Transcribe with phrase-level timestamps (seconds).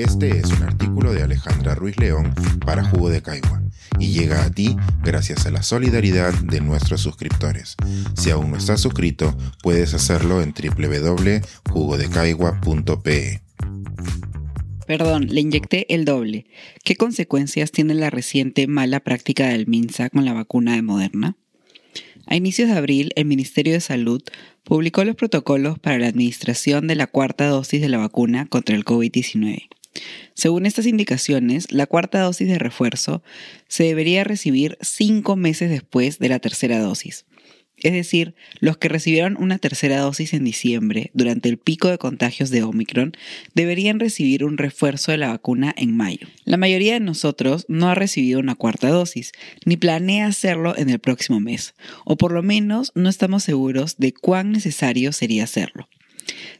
[0.00, 2.32] Este es un artículo de Alejandra Ruiz León
[2.64, 3.62] para Jugo de Caigua
[3.98, 7.76] y llega a ti gracias a la solidaridad de nuestros suscriptores.
[8.16, 13.42] Si aún no estás suscrito, puedes hacerlo en www.jugodecaigua.pe.
[14.86, 16.46] Perdón, le inyecté el doble.
[16.82, 21.36] ¿Qué consecuencias tiene la reciente mala práctica del MINSA con la vacuna de Moderna?
[22.24, 24.22] A inicios de abril, el Ministerio de Salud
[24.64, 28.86] publicó los protocolos para la administración de la cuarta dosis de la vacuna contra el
[28.86, 29.68] COVID-19.
[30.34, 33.22] Según estas indicaciones, la cuarta dosis de refuerzo
[33.68, 37.26] se debería recibir cinco meses después de la tercera dosis.
[37.82, 42.50] Es decir, los que recibieron una tercera dosis en diciembre, durante el pico de contagios
[42.50, 43.12] de Omicron,
[43.54, 46.28] deberían recibir un refuerzo de la vacuna en mayo.
[46.44, 49.32] La mayoría de nosotros no ha recibido una cuarta dosis,
[49.64, 54.12] ni planea hacerlo en el próximo mes, o por lo menos no estamos seguros de
[54.12, 55.88] cuán necesario sería hacerlo.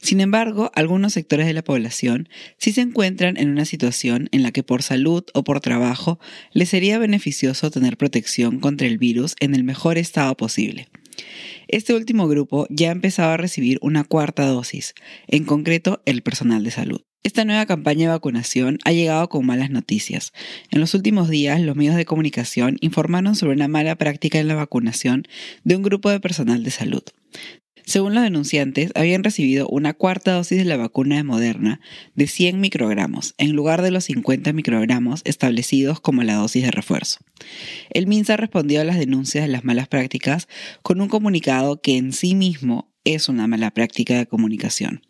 [0.00, 4.52] Sin embargo, algunos sectores de la población sí se encuentran en una situación en la
[4.52, 6.18] que por salud o por trabajo
[6.52, 10.88] les sería beneficioso tener protección contra el virus en el mejor estado posible.
[11.68, 14.94] Este último grupo ya ha empezado a recibir una cuarta dosis,
[15.26, 17.02] en concreto el personal de salud.
[17.24, 20.32] Esta nueva campaña de vacunación ha llegado con malas noticias.
[20.70, 24.54] En los últimos días, los medios de comunicación informaron sobre una mala práctica en la
[24.54, 25.26] vacunación
[25.64, 27.02] de un grupo de personal de salud.
[27.88, 31.80] Según los denunciantes, habían recibido una cuarta dosis de la vacuna de Moderna
[32.14, 37.20] de 100 microgramos, en lugar de los 50 microgramos establecidos como la dosis de refuerzo.
[37.88, 40.48] El MINSA respondió a las denuncias de las malas prácticas
[40.82, 45.00] con un comunicado que en sí mismo es una mala práctica de comunicación.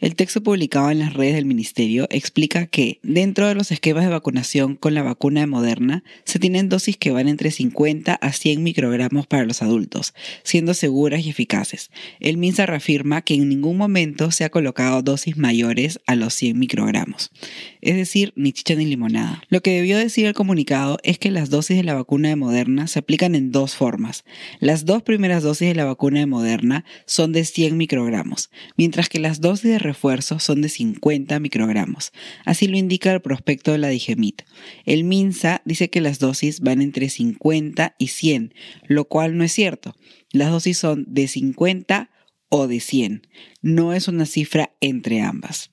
[0.00, 4.10] El texto publicado en las redes del Ministerio explica que dentro de los esquemas de
[4.10, 8.62] vacunación con la vacuna de Moderna se tienen dosis que van entre 50 a 100
[8.62, 11.90] microgramos para los adultos, siendo seguras y eficaces.
[12.20, 16.56] El MINSA reafirma que en ningún momento se ha colocado dosis mayores a los 100
[16.56, 17.32] microgramos,
[17.80, 19.42] es decir, ni chicha ni limonada.
[19.48, 22.86] Lo que debió decir el comunicado es que las dosis de la vacuna de Moderna
[22.86, 24.24] se aplican en dos formas.
[24.60, 29.18] Las dos primeras dosis de la vacuna de Moderna son de 100 microgramos, mientras que
[29.18, 32.12] las dosis de refuerzo son de 50 microgramos.
[32.44, 34.42] Así lo indica el prospecto de la Digemit.
[34.84, 38.54] El MINSA dice que las dosis van entre 50 y 100,
[38.86, 39.94] lo cual no es cierto.
[40.32, 42.10] Las dosis son de 50
[42.48, 43.26] o de 100.
[43.62, 45.70] No es una cifra entre ambas.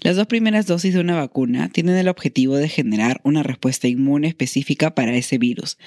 [0.00, 4.28] Las dos primeras dosis de una vacuna tienen el objetivo de generar una respuesta inmune
[4.28, 5.78] específica para ese virus,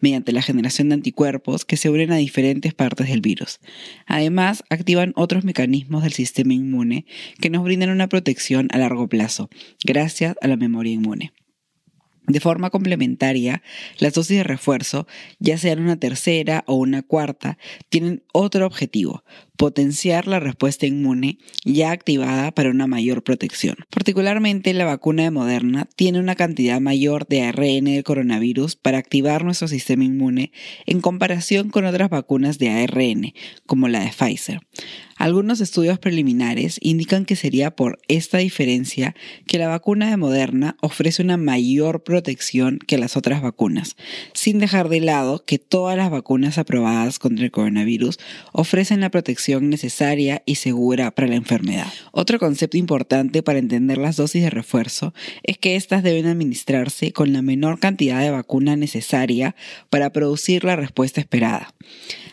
[0.00, 3.60] mediante la generación de anticuerpos que se unen a diferentes partes del virus.
[4.06, 7.06] Además, activan otros mecanismos del sistema inmune
[7.40, 9.48] que nos brindan una protección a largo plazo,
[9.84, 11.32] gracias a la memoria inmune.
[12.28, 13.62] De forma complementaria,
[13.98, 15.06] las dosis de refuerzo,
[15.38, 17.56] ya sean una tercera o una cuarta,
[17.88, 19.24] tienen otro objetivo,
[19.58, 23.74] potenciar la respuesta inmune ya activada para una mayor protección.
[23.90, 29.44] Particularmente la vacuna de Moderna tiene una cantidad mayor de ARN del coronavirus para activar
[29.44, 30.52] nuestro sistema inmune
[30.86, 33.34] en comparación con otras vacunas de ARN,
[33.66, 34.60] como la de Pfizer.
[35.16, 39.16] Algunos estudios preliminares indican que sería por esta diferencia
[39.48, 43.96] que la vacuna de Moderna ofrece una mayor protección que las otras vacunas,
[44.32, 48.20] sin dejar de lado que todas las vacunas aprobadas contra el coronavirus
[48.52, 51.92] ofrecen la protección necesaria y segura para la enfermedad.
[52.12, 57.32] Otro concepto importante para entender las dosis de refuerzo es que éstas deben administrarse con
[57.32, 59.56] la menor cantidad de vacuna necesaria
[59.90, 61.74] para producir la respuesta esperada.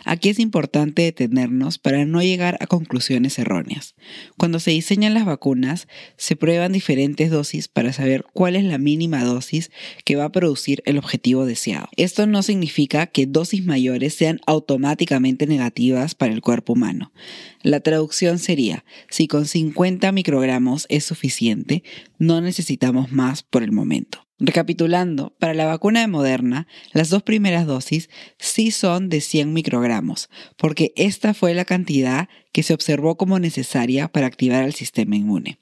[0.07, 3.95] Aquí es importante detenernos para no llegar a conclusiones erróneas.
[4.37, 9.23] Cuando se diseñan las vacunas, se prueban diferentes dosis para saber cuál es la mínima
[9.23, 9.71] dosis
[10.03, 11.89] que va a producir el objetivo deseado.
[11.97, 17.04] Esto no significa que dosis mayores sean automáticamente negativas para el cuerpo humano.
[17.61, 21.83] La traducción sería, si con 50 microgramos es suficiente,
[22.19, 24.25] no necesitamos más por el momento.
[24.37, 30.29] Recapitulando, para la vacuna de Moderna, las dos primeras dosis sí son de 100 microgramos,
[30.57, 35.59] porque esta fue la cantidad que se observó como necesaria para activar el sistema inmune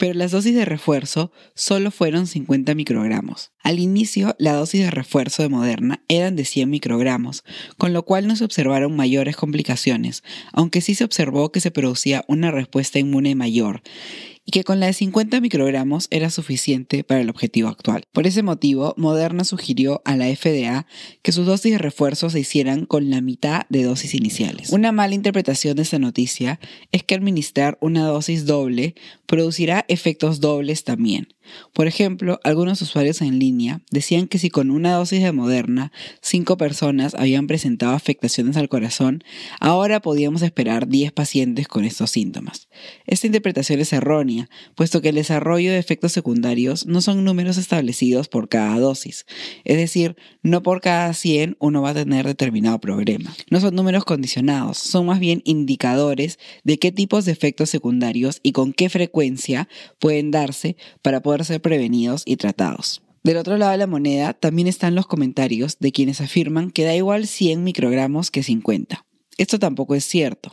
[0.00, 3.52] pero las dosis de refuerzo solo fueron 50 microgramos.
[3.62, 7.44] Al inicio, la dosis de refuerzo de Moderna eran de 100 microgramos,
[7.76, 10.22] con lo cual no se observaron mayores complicaciones,
[10.54, 13.82] aunque sí se observó que se producía una respuesta inmune mayor
[14.44, 18.02] y que con la de 50 microgramos era suficiente para el objetivo actual.
[18.12, 20.86] Por ese motivo, Moderna sugirió a la FDA
[21.22, 24.70] que sus dosis de refuerzo se hicieran con la mitad de dosis iniciales.
[24.70, 26.58] Una mala interpretación de esta noticia
[26.90, 28.94] es que administrar una dosis doble
[29.26, 31.28] producirá efectos dobles también.
[31.72, 36.56] Por ejemplo, algunos usuarios en línea decían que si con una dosis de Moderna cinco
[36.56, 39.24] personas habían presentado afectaciones al corazón,
[39.60, 42.68] ahora podíamos esperar 10 pacientes con estos síntomas.
[43.06, 48.28] Esta interpretación es errónea, puesto que el desarrollo de efectos secundarios no son números establecidos
[48.28, 49.26] por cada dosis,
[49.64, 53.34] es decir, no por cada 100 uno va a tener determinado problema.
[53.50, 58.52] No son números condicionados, son más bien indicadores de qué tipos de efectos secundarios y
[58.52, 59.68] con qué frecuencia
[59.98, 63.02] pueden darse para poder ser prevenidos y tratados.
[63.22, 66.94] Del otro lado de la moneda también están los comentarios de quienes afirman que da
[66.94, 69.04] igual 100 microgramos que 50.
[69.36, 70.52] Esto tampoco es cierto.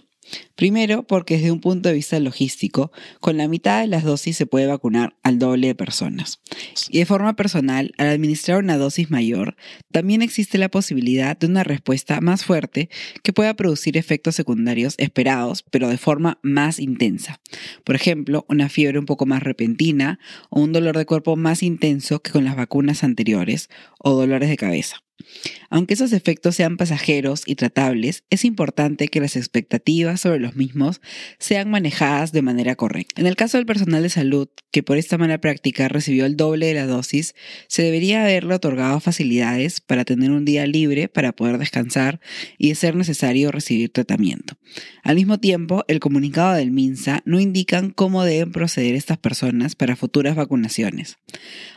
[0.56, 4.46] Primero, porque desde un punto de vista logístico, con la mitad de las dosis se
[4.46, 6.40] puede vacunar al doble de personas.
[6.90, 9.56] Y de forma personal, al administrar una dosis mayor,
[9.92, 12.90] también existe la posibilidad de una respuesta más fuerte
[13.24, 17.40] que pueda producir efectos secundarios esperados, pero de forma más intensa.
[17.84, 20.20] Por ejemplo, una fiebre un poco más repentina
[20.50, 23.70] o un dolor de cuerpo más intenso que con las vacunas anteriores
[24.00, 25.07] o dolores de cabeza.
[25.70, 31.02] Aunque esos efectos sean pasajeros y tratables, es importante que las expectativas sobre los mismos
[31.40, 33.22] sean manejadas de manera correcta.
[33.22, 36.68] En el caso del personal de salud, que por esta mala práctica recibió el doble
[36.68, 37.36] de la dosis,
[37.68, 42.20] se debería haberle otorgado facilidades para tener un día libre para poder descansar
[42.58, 44.57] y de ser necesario recibir tratamiento.
[45.04, 49.96] Al mismo tiempo, el comunicado del MINSA no indican cómo deben proceder estas personas para
[49.96, 51.18] futuras vacunaciones.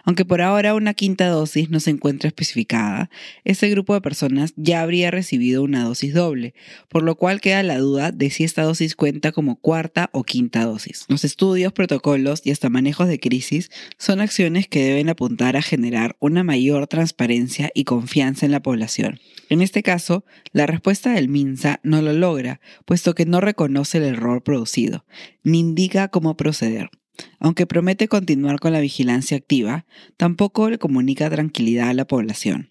[0.04, 3.10] Aunque por ahora una quinta dosis no se encuentra especificada,
[3.44, 6.54] este grupo de personas ya habría recibido una dosis doble,
[6.88, 10.64] por lo cual queda la duda de si esta dosis cuenta como cuarta o quinta
[10.64, 11.04] dosis.
[11.08, 16.16] Los estudios, protocolos y hasta manejos de crisis son acciones que deben apuntar a generar
[16.20, 19.20] una mayor transparencia y confianza en la población.
[19.48, 24.04] En este caso, la respuesta del MINSA no lo logra, puesto que no reconoce el
[24.04, 25.04] error producido,
[25.42, 26.90] ni indica cómo proceder.
[27.38, 29.86] Aunque promete continuar con la vigilancia activa,
[30.16, 32.70] tampoco le comunica tranquilidad a la población.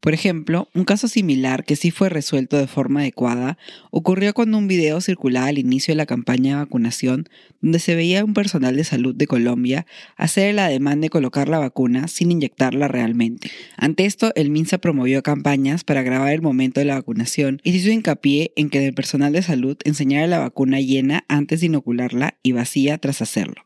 [0.00, 3.58] Por ejemplo, un caso similar que sí fue resuelto de forma adecuada
[3.90, 7.28] ocurrió cuando un video circulaba al inicio de la campaña de vacunación
[7.60, 9.86] donde se veía a un personal de salud de Colombia
[10.16, 13.50] hacer la demanda de colocar la vacuna sin inyectarla realmente.
[13.76, 17.78] Ante esto, el MINSA promovió campañas para grabar el momento de la vacunación y se
[17.78, 22.38] hizo hincapié en que el personal de salud enseñara la vacuna llena antes de inocularla
[22.44, 23.64] y vacía tras hacerlo.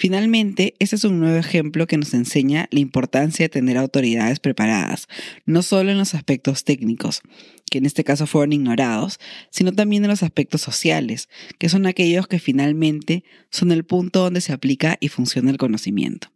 [0.00, 5.08] Finalmente, este es un nuevo ejemplo que nos enseña la importancia de tener autoridades preparadas,
[5.44, 7.20] no solo en los aspectos técnicos,
[7.70, 9.20] que en este caso fueron ignorados,
[9.50, 14.40] sino también en los aspectos sociales, que son aquellos que finalmente son el punto donde
[14.40, 16.28] se aplica y funciona el conocimiento.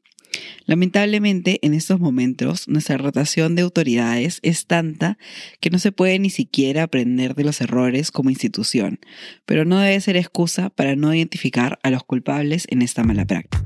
[0.66, 5.18] Lamentablemente, en estos momentos, nuestra rotación de autoridades es tanta
[5.60, 8.98] que no se puede ni siquiera aprender de los errores como institución,
[9.44, 13.62] pero no debe ser excusa para no identificar a los culpables en esta mala práctica.